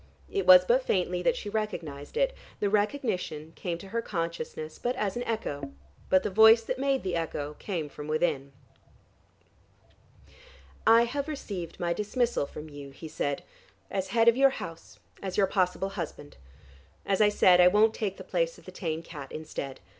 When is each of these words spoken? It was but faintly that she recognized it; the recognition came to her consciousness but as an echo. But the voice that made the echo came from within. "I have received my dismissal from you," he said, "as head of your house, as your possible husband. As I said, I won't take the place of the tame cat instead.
It 0.31 0.47
was 0.47 0.65
but 0.65 0.81
faintly 0.83 1.21
that 1.21 1.35
she 1.35 1.47
recognized 1.47 2.17
it; 2.17 2.33
the 2.59 2.71
recognition 2.71 3.53
came 3.55 3.77
to 3.77 3.89
her 3.89 4.01
consciousness 4.01 4.79
but 4.79 4.95
as 4.95 5.15
an 5.15 5.21
echo. 5.25 5.73
But 6.09 6.23
the 6.23 6.31
voice 6.31 6.63
that 6.63 6.79
made 6.79 7.03
the 7.03 7.15
echo 7.15 7.55
came 7.59 7.87
from 7.87 8.07
within. 8.07 8.51
"I 10.87 11.03
have 11.03 11.27
received 11.27 11.79
my 11.79 11.93
dismissal 11.93 12.47
from 12.47 12.67
you," 12.67 12.89
he 12.89 13.07
said, 13.07 13.43
"as 13.91 14.07
head 14.07 14.27
of 14.27 14.35
your 14.35 14.49
house, 14.49 14.97
as 15.21 15.37
your 15.37 15.45
possible 15.45 15.89
husband. 15.89 16.35
As 17.05 17.21
I 17.21 17.29
said, 17.29 17.61
I 17.61 17.67
won't 17.67 17.93
take 17.93 18.17
the 18.17 18.23
place 18.23 18.57
of 18.57 18.65
the 18.65 18.71
tame 18.71 19.03
cat 19.03 19.31
instead. 19.31 19.81